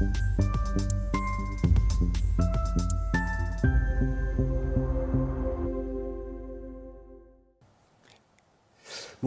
[0.00, 0.47] you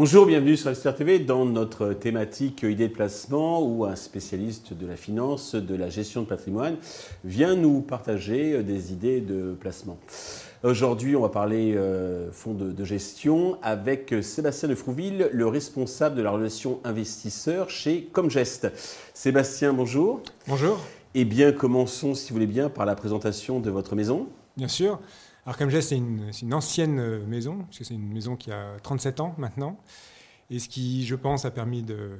[0.03, 4.87] Bonjour, bienvenue sur Esther TV dans notre thématique idée de placement où un spécialiste de
[4.87, 6.77] la finance, de la gestion de patrimoine
[7.23, 9.99] vient nous partager euh, des idées de placement.
[10.63, 16.23] Aujourd'hui, on va parler euh, fonds de, gestion avec Sébastien de Frouville, le responsable de
[16.23, 18.71] la relation investisseur chez Comgest.
[19.13, 20.23] Sébastien, bonjour.
[20.47, 20.79] Bonjour.
[21.13, 24.29] Eh bien, commençons, si vous voulez bien, par la présentation de votre maison.
[24.57, 24.99] Bien sûr.
[25.45, 28.77] Alors comme c'est une, une, ancienne euh, maison, parce que c'est une maison qui a
[28.83, 29.77] 37 ans maintenant.
[30.51, 32.11] Et ce qui, je pense, a permis de,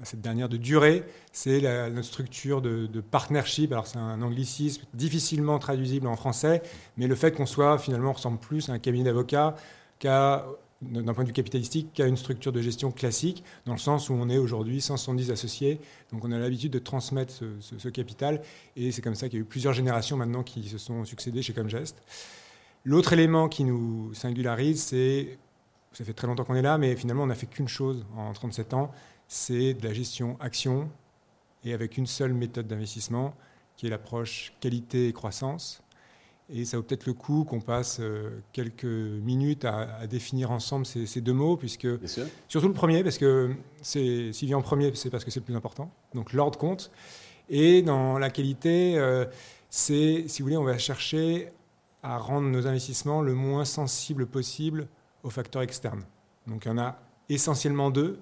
[0.00, 3.72] à cette dernière de durer, c'est notre structure de, partnership.
[3.72, 6.62] Alors c'est un anglicisme difficilement traduisible en français,
[6.96, 9.56] mais le fait qu'on soit finalement ressemble plus à un cabinet d'avocats
[9.98, 10.46] qu'à
[10.82, 14.14] d'un point de vue capitalistique qu'à une structure de gestion classique, dans le sens où
[14.14, 15.78] on est aujourd'hui 170 associés.
[16.10, 18.42] Donc on a l'habitude de transmettre ce, ce capital.
[18.74, 21.40] Et c'est comme ça qu'il y a eu plusieurs générations maintenant qui se sont succédées
[21.40, 22.02] chez Comgest.
[22.84, 25.38] L'autre élément qui nous singularise, c'est,
[25.92, 28.32] ça fait très longtemps qu'on est là, mais finalement on n'a fait qu'une chose en
[28.32, 28.90] 37 ans,
[29.28, 30.90] c'est de la gestion action
[31.64, 33.34] et avec une seule méthode d'investissement
[33.76, 35.82] qui est l'approche qualité et croissance.
[36.50, 41.20] Et ça vaut peut-être le coup qu'on passe euh, quelques minutes à, définir ensemble ces,
[41.20, 41.88] deux mots, puisque
[42.48, 45.56] surtout le premier, parce que s'il vient en premier, c'est parce que c'est le plus
[45.56, 45.90] important.
[46.14, 46.90] Donc l'ordre compte.
[47.48, 49.24] Et dans la qualité, euh,
[49.70, 51.52] c'est, si vous voulez, on va chercher
[52.02, 54.88] à rendre nos investissements le moins sensibles possible
[55.22, 56.04] aux facteurs externes.
[56.46, 58.18] Donc il y en a essentiellement deux.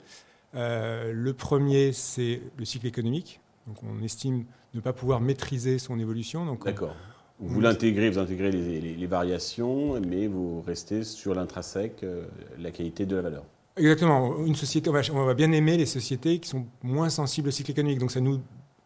[0.55, 3.41] Euh, le premier, c'est le cycle économique.
[3.67, 6.57] Donc on estime ne pas pouvoir maîtriser son évolution.
[6.65, 6.95] D'accord.
[7.43, 12.27] Vous l'intégrez, vous intégrez les, variations, mais vous restez sur l'intrinsèque, euh,
[12.59, 13.45] la qualité de la valeur.
[13.79, 14.45] Exactement.
[14.45, 17.51] Une société, on va, on va, bien aimer les sociétés qui sont moins sensibles au
[17.51, 17.99] cycle économique.
[17.99, 18.41] Donc ça nous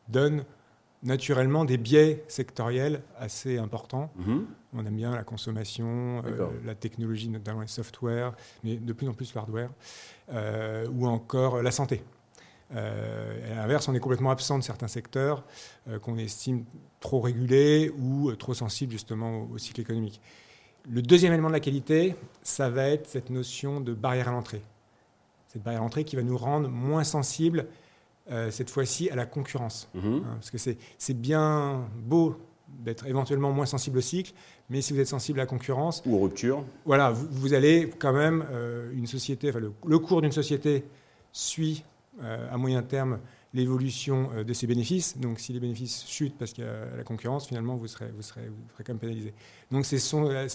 [0.09, 0.45] donne
[1.03, 4.11] naturellement des biais sectoriels assez importants.
[4.17, 4.47] Mhm.
[4.75, 9.13] On aime bien la consommation, euh, la technologie, notamment les software, mais de plus en
[9.13, 9.71] plus l'hardware,
[10.33, 12.03] euh, ou encore la santé.
[12.75, 15.45] Euh, à l'inverse, on est complètement absent de certains secteurs
[16.03, 16.65] qu'on estime
[16.99, 20.21] trop régulés ou trop sensibles justement au, cycle économique.
[20.91, 24.63] Le deuxième élément de la qualité, ça va être cette notion de barrière à l'entrée.
[25.49, 27.69] Cette barrière à l'entrée qui va nous rendre moins sensibles
[28.31, 29.89] euh, cette fois-ci à la concurrence.
[29.93, 30.23] Mhm.
[30.25, 32.37] Hein, parce que c'est bien beau
[32.69, 34.33] d'être éventuellement moins sensible au cycle,
[34.69, 36.03] mais si vous êtes sensible à la concurrence...
[36.07, 36.65] Ou aux ruptures.
[36.85, 40.85] Voilà, vous, allez quand même, euh, une société, enfin, le, cours d'une société
[41.33, 41.85] suit
[42.23, 43.21] euh, à moyen terme
[43.53, 45.17] l'évolution de ses bénéfices.
[45.19, 48.23] Donc si les bénéfices chutent parce qu'il y a la concurrence, finalement, vous serez, vous
[48.23, 49.33] serez, vous serez quand même pénalisé.
[49.71, 49.99] Donc c'est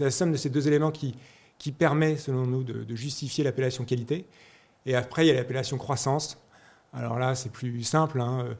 [0.03, 1.15] la somme de ces deux éléments qui,
[1.57, 4.25] qui permet, selon nous, de, de justifier l'appellation qualité.
[4.85, 6.37] Et après, il y a l'appellation croissance.
[6.93, 8.19] Alors là, c'est plus simple.
[8.21, 8.57] Hein.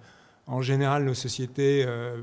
[0.47, 2.21] En général, nos sociétés, euh,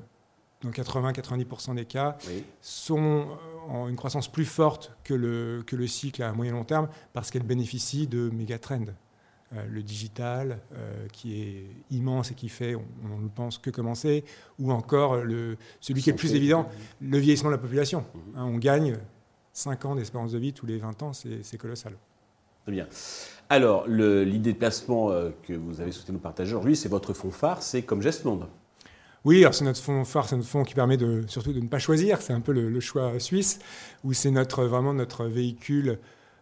[0.62, 2.16] dans 80-90% des cas,
[2.60, 6.64] sont euh, en une croissance plus forte que le, que le cycle à moyen long
[6.64, 8.86] terme parce qu'elles bénéficient de méga trends.
[9.54, 10.58] Euh, le digital,
[11.12, 14.24] qui est immense et qui fait, on ne pense, que commencer,
[14.58, 16.68] ou encore le, celui qui est le plus évident,
[17.00, 18.04] le vieillissement de la population.
[18.12, 18.20] Mhm.
[18.36, 18.98] Hein, on gagne
[19.52, 21.94] 5 ans d'espérance de vie tous les 20 ans, c'est colossal.
[22.64, 22.88] Très bien.
[23.48, 27.30] Alors, l'idée de placement euh, que vous avez souhaité nous partager aujourd'hui, c'est votre fonds
[27.30, 28.48] phare, c'est comme Monde.
[29.26, 31.66] Oui, alors c'est notre fonds phare, c'est notre fonds qui permet de, surtout de ne
[31.66, 33.58] pas choisir, c'est un peu le, choix suisse,
[34.04, 35.98] où c'est notre, vraiment notre véhicule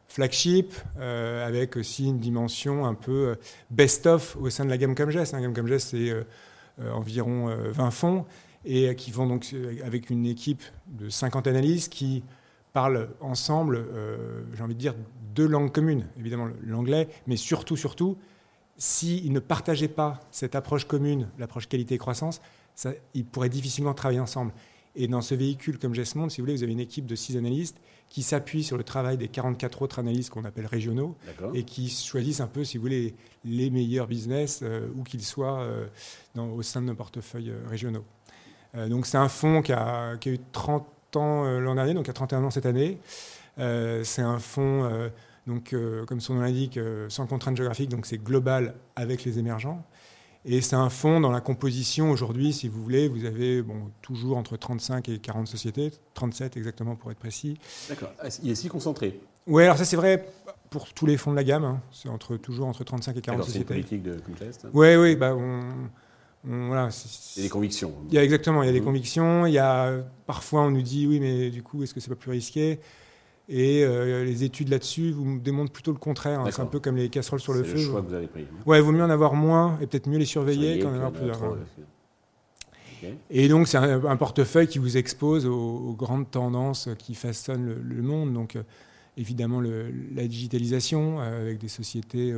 [0.06, 3.34] flagship, euh, avec aussi une dimension un peu euh,
[3.70, 5.32] best-of au sein de la gamme Comgest.
[5.32, 6.12] La gamme Comgest, c'est
[6.92, 8.26] environ 20 fonds,
[8.66, 12.22] et qui vont donc avec une équipe de 50 analystes qui
[12.74, 13.86] parlent ensemble,
[14.52, 14.94] j'ai envie de dire,
[15.34, 18.18] deux langues communes, évidemment l'anglais, mais surtout, surtout,
[18.76, 22.42] s'ils ne partageaient pas cette approche commune, l'approche qualité-croissance,
[23.14, 24.52] ils pourraient difficilement travailler ensemble.
[24.96, 27.36] Et dans ce véhicule comme Gessmonde, si vous voulez, vous avez une équipe de six
[27.36, 31.16] analystes qui s'appuient sur le travail des 44 autres analystes qu'on appelle régionaux
[31.52, 33.14] et qui choisissent un peu, si vous voulez,
[33.44, 35.86] les meilleurs business, euh, où qu'ils soient euh,
[36.36, 38.04] dans, au sein de nos portefeuilles euh, régionaux.
[38.88, 40.86] donc c'est un fonds qui a, qui a, eu 30
[41.16, 42.98] ans l'an dernier, donc a 31 ans cette année.
[43.56, 45.10] c'est un fonds
[45.46, 46.78] donc, comme son nom l'indique,
[47.08, 49.84] sans contrainte géographique, donc c'est global avec les émergents.
[50.46, 54.36] Et c'est un fonds dans la composition aujourd'hui, si vous voulez, vous avez bon, toujours
[54.36, 57.58] entre 35 et 40 sociétés, 37 exactement pour être précis.
[57.88, 60.28] D'accord, ah, il est si concentré Oui, alors ça c'est vrai
[60.68, 61.80] pour tous les fonds de la gamme, hein.
[61.92, 63.66] c'est entre, toujours entre 35 et 40 sociétés.
[63.68, 65.60] C'est une politique de Comcast Oui, oui, bah, on,
[66.44, 66.90] voilà,
[67.36, 67.94] il y a des convictions.
[68.08, 68.84] Il y a exactement, il y a des mmh.
[68.84, 69.46] convictions.
[69.46, 72.16] Il y a parfois on nous dit oui, mais du coup, est-ce que c'est pas
[72.16, 72.80] plus risqué?
[73.48, 76.40] Et euh, les études là-dessus vous démontrent plutôt le contraire.
[76.40, 76.50] Hein.
[76.50, 77.76] C'est un peu comme les casseroles sur le feu.
[77.76, 78.46] C'est le choix que vous avez pris.
[78.64, 81.30] Ouais, il vaut mieux en avoir moins et peut-être mieux les surveiller qu'en avoir plus.
[83.30, 88.32] Et donc, c'est un, portefeuille qui vous expose aux, grandes tendances qui façonnent le, monde.
[88.32, 88.56] Donc,
[89.18, 92.34] évidemment, la digitalisation avec des sociétés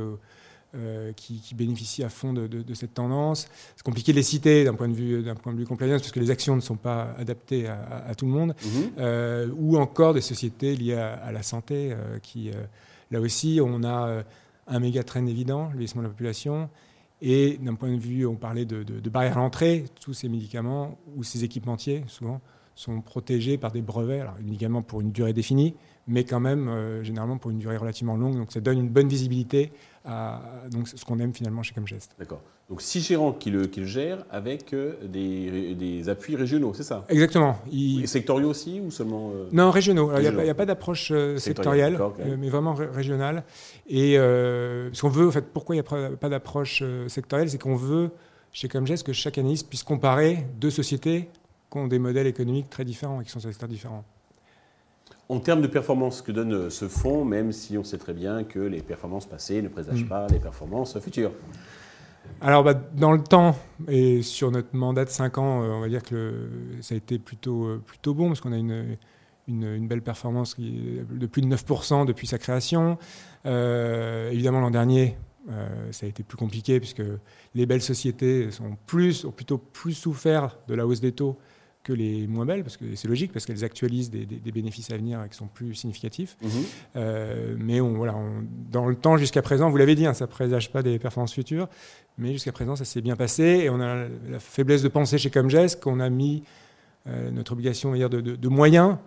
[0.77, 3.47] euh, qui, bénéficient à fond de, cette tendance.
[3.75, 6.11] C'est compliqué de les citer d'un point de vue d'un point de vue compliance parce
[6.11, 8.91] que les actions ne sont pas adaptées à, tout le monde, mhm.
[8.99, 12.51] euh, ou encore des sociétés liées à, la santé euh, qui
[13.09, 14.23] là aussi on a
[14.67, 16.69] un méga trend évident, le vieillissement de la population.
[17.23, 20.99] Et d'un point de vue, on parlait de, de barrières à l'entrée, tous ces médicaments
[21.15, 22.39] ou ces équipementiers, souvent,
[22.75, 25.73] sont protégés par des brevets, alors médicaments pour une durée définie,
[26.07, 28.37] mais quand même généralement pour une durée relativement longue.
[28.37, 29.71] Donc ça donne une bonne visibilité
[30.07, 32.11] à donc, ce qu'on aime finalement chez Comgest.
[32.17, 32.41] D'accord.
[32.69, 36.83] Donc six gérants qui le, qui le gèrent avec euh, des, des, appuis régionaux, c'est
[36.83, 37.05] ça?
[37.09, 37.57] Exactement.
[37.71, 40.11] Et sectoriaux aussi ou seulement euh, Non, régionaux.
[40.17, 41.97] Il n'y a, pas d'approche sectorielle,
[42.37, 43.43] mais vraiment régionale.
[43.87, 47.75] Et ce qu'on veut, en fait, pourquoi il n'y a pas d'approche sectorielle, c'est qu'on
[47.75, 48.09] veut
[48.51, 51.29] chez Comgest que chaque analyste puisse comparer deux sociétés
[51.71, 54.03] qui ont des modèles économiques très différents et qui sont sur secteurs différents.
[55.29, 58.45] En termes de performance que donne euh, ce fonds, même si on sait très bien
[58.45, 60.07] que les performances passées ne présagent mm.
[60.07, 61.31] pas les performances futures
[62.41, 63.57] alors, bah, dans le temps,
[63.87, 66.49] et sur notre mandat de 5 ans, euh, on va dire que
[66.81, 68.97] ça a été plutôt, euh, plutôt bon, parce qu'on a une,
[69.47, 72.97] une, belle performance qui de plus de 9% depuis sa création.
[73.45, 75.17] évidemment, l'an dernier,
[75.91, 77.01] ça a été plus compliqué, puisque
[77.55, 81.37] les belles sociétés sont plus, ont plutôt plus souffert de la hausse des taux
[81.87, 85.25] que les moins belles, parce que c'est logique, parce qu'elles actualisent des, bénéfices à venir
[85.29, 86.35] qui sont plus significatifs.
[86.41, 86.49] Mhm.
[86.97, 88.13] Euh, mais on, voilà,
[88.69, 91.33] dans le temps, jusqu'à présent, vous l'avez dit, hein, ça ne présage pas des performances
[91.33, 91.69] futures,
[92.17, 93.43] mais jusqu'à présent, ça s'est bien passé.
[93.43, 96.43] Et on a la faiblesse de penser chez Comgest qu'on a mis
[97.07, 98.97] euh, notre obligation dire, de, de, moyens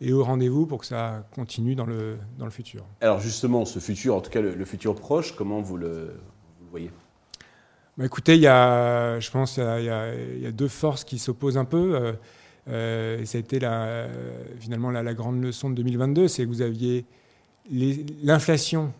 [0.00, 2.86] et au rendez-vous pour que ça continue dans le, dans le futur.
[3.02, 6.16] Alors justement, ce futur, en tout cas le, futur proche, comment vous le,
[6.58, 6.90] vous le voyez?
[7.96, 11.64] Bah, écoutez, il y a, je pense qu'il y, a deux forces qui s'opposent un
[11.64, 11.94] peu.
[11.94, 12.12] Euh,
[12.68, 14.06] euh, ça a été la,
[14.58, 17.04] finalement la, grande leçon de 2022, c'est que vous aviez
[17.70, 18.92] l'inflation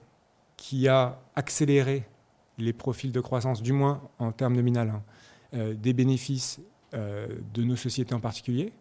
[0.57, 2.05] qui a accéléré
[2.59, 5.03] les profils de croissance, du moins en termes nominal, hein,
[5.55, 6.61] euh, des bénéfices
[6.93, 8.73] de nos sociétés en particulier.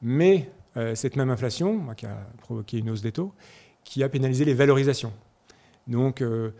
[0.00, 0.48] Mais
[0.94, 3.34] cette même inflation, qui a provoqué une hausse des taux,
[3.82, 5.12] qui a pénalisé les valorisations.
[5.88, 6.50] Donc, euh,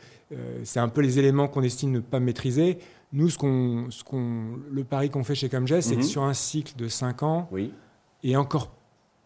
[0.64, 2.78] c'est un peu les éléments qu'on estime ne pas maîtriser.
[3.12, 6.06] Nous, ce qu'on, ce qu'on, le pari qu'on fait chez Comgest, c'est que mhm.
[6.06, 7.48] sur un cycle de 5 ans,
[8.22, 8.70] et encore,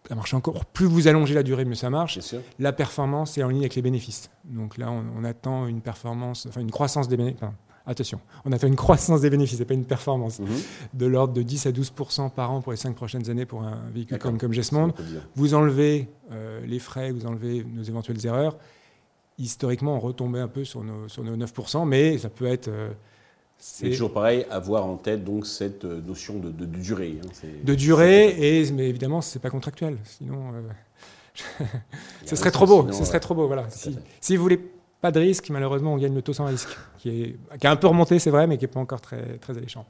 [0.06, 2.18] ça marche encore, plus vous allongez la durée, mieux ça marche,
[2.58, 4.30] la performance est en ligne avec les bénéfices.
[4.44, 7.40] Donc là, on, attend une performance, enfin une croissance des bénéfices.
[7.86, 10.46] attention, on attend une croissance des bénéfices, et pas une performance, mhm.
[10.94, 13.82] de l'ordre de 10 à 12% par an pour les 5 prochaines années pour un
[13.92, 14.92] véhicule comme, comme Monde.
[15.34, 18.56] Vous enlevez euh, les frais, vous enlevez nos éventuelles erreurs
[19.38, 22.68] historiquement, on retombait un peu sur nos, sur nos 9%, mais ça peut être...
[22.68, 22.90] Euh,
[23.58, 27.20] c'est toujours pareil, avoir en tête donc cette euh, notion de, de, durée.
[27.24, 29.98] Hein, de durée, et, mais évidemment, ce n'est pas contractuel.
[30.02, 31.66] Sinon, euh,
[32.26, 32.90] ce serait trop beau.
[32.90, 33.46] ce serait trop beau.
[33.46, 33.70] Voilà.
[33.70, 34.60] Si, si, vous voulez
[35.00, 37.76] pas de risque, malheureusement, on gagne le taux sans risque, qui, est, qui a un
[37.76, 39.86] peu remonté, c'est vrai, mais qui n'est pas encore très, très alléchant.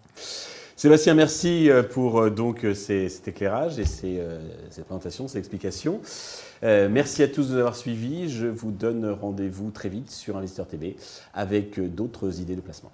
[0.82, 6.00] Sébastien, merci pour donc cet éclairage et cette présentation, ces explications.
[6.64, 8.28] Euh, merci à tous de nous avoir suivis.
[8.28, 10.96] Je vous donne rendez-vous très vite sur Investeur TV
[11.34, 12.90] avec euh, d'autres idées de placement.